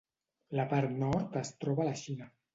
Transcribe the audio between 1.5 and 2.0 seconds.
troba a la